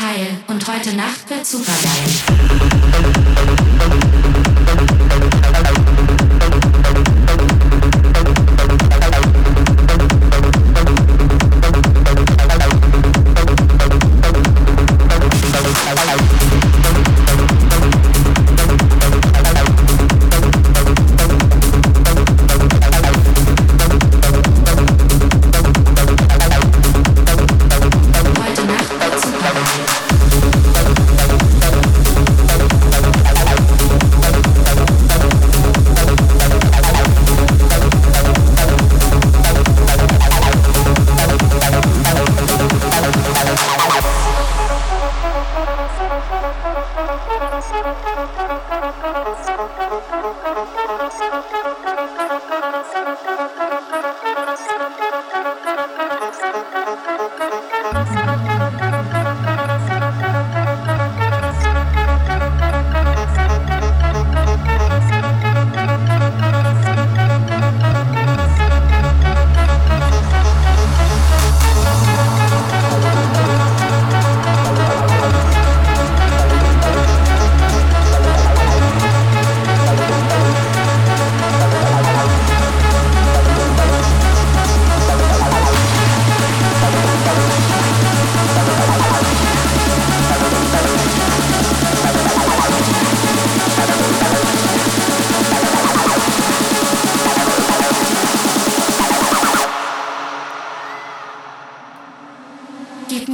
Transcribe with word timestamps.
Teil 0.00 0.28
und 0.46 0.66
heute 0.66 0.96
Nacht 0.96 1.28
wird 1.28 1.44
super 1.44 1.72
geil. 1.82 2.30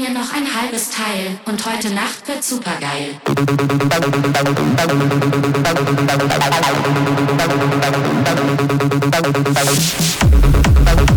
Mir 0.08 0.14
noch 0.14 0.32
ein 0.32 0.46
halbes 0.60 0.90
Teil 0.90 1.38
und 1.46 1.64
heute 1.66 1.90
Nacht 1.90 2.28
wird 2.28 2.44
supergeil. 2.44 3.20
Heute 10.88 11.15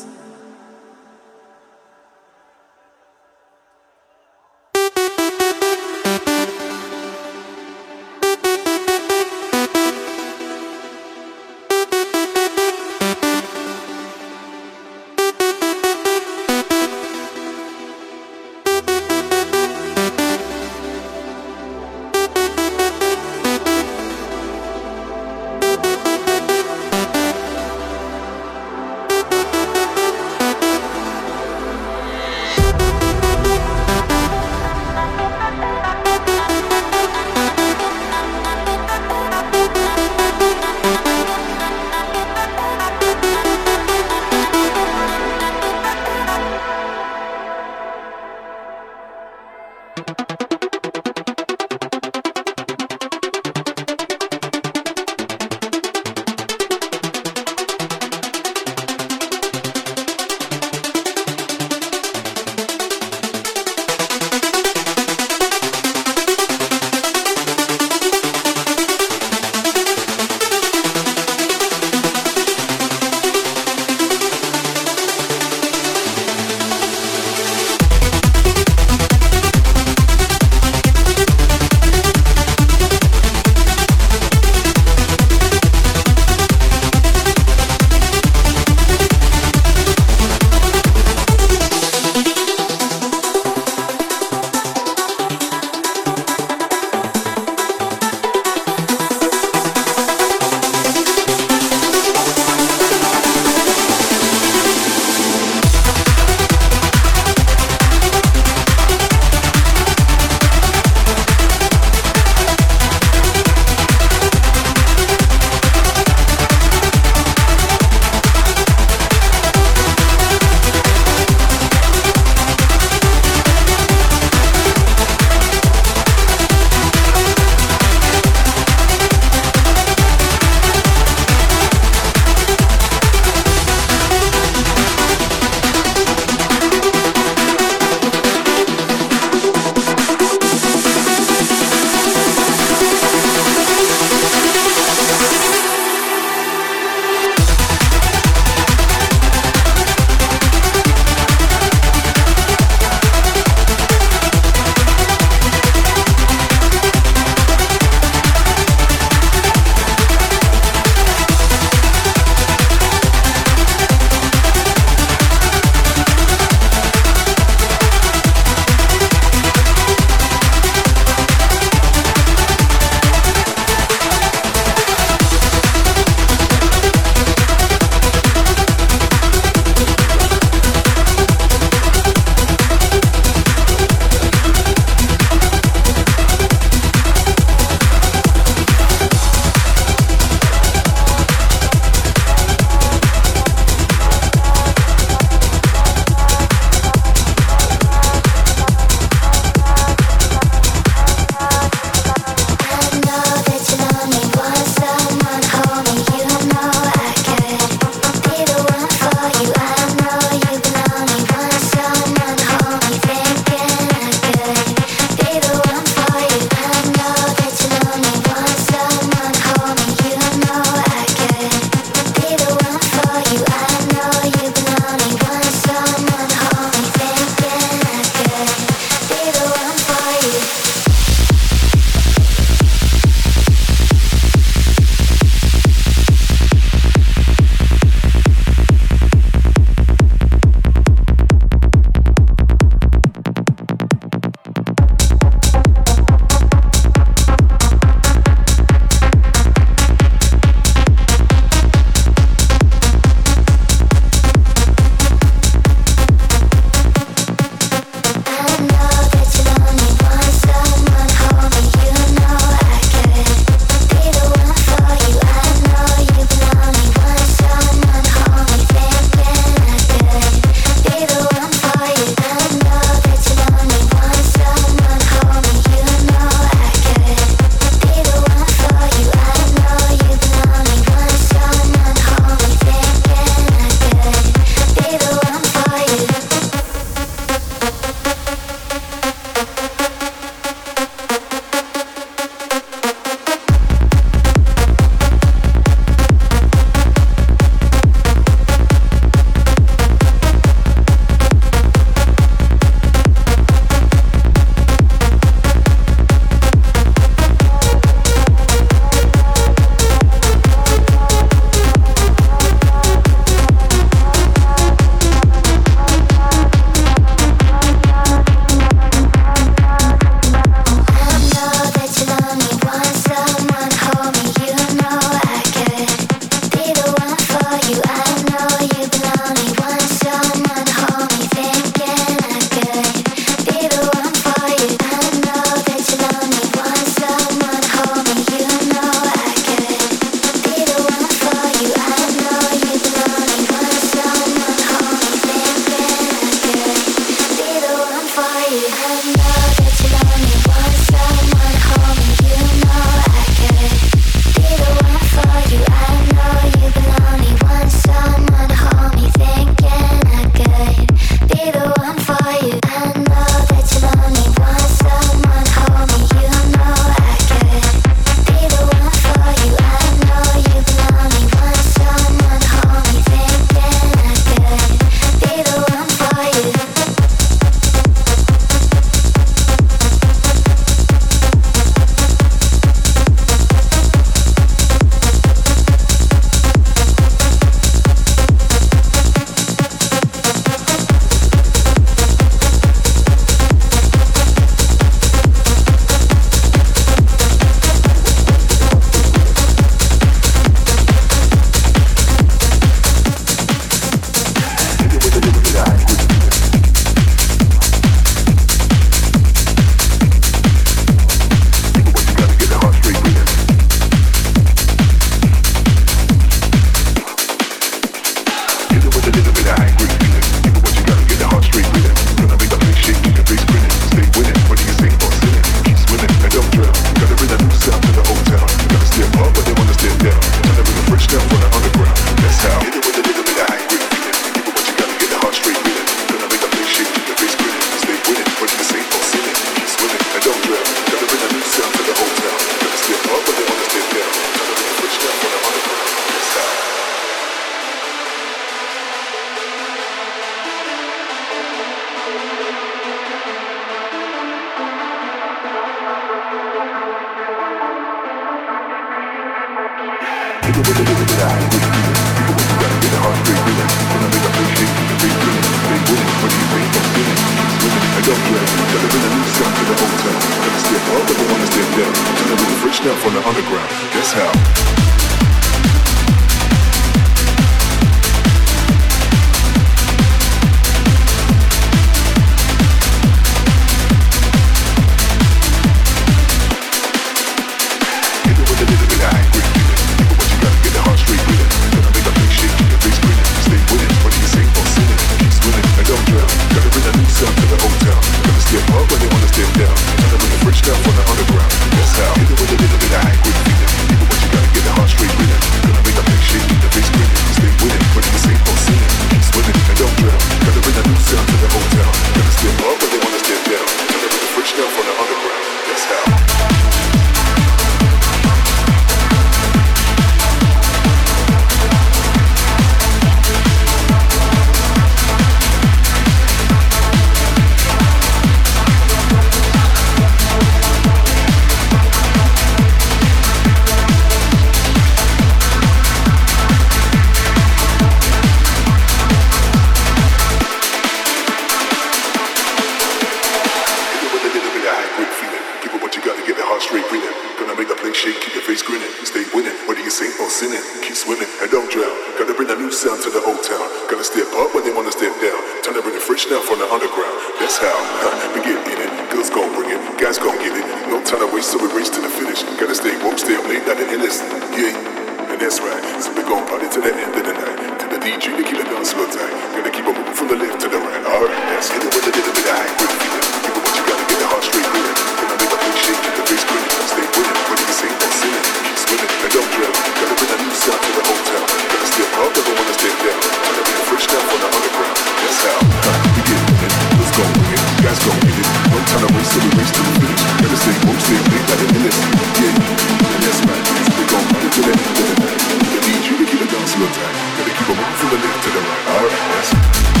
Gotta 596.81 597.51
keep 597.51 597.69
on 597.69 597.77
moving 597.77 597.95
from 597.95 598.09
the 598.09 598.15
left 598.17 598.43
to 598.43 598.49
the 598.49 598.59
right. 598.59 598.87
Alright, 598.87 599.91
that's. 599.91 600.00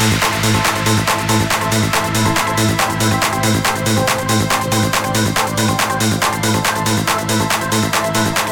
Thank 0.00 0.22
you. 8.38 8.47